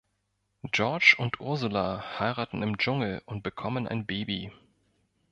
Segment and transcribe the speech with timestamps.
[0.71, 4.51] George und Ursula heiraten im Dschungel und bekommen ein Baby.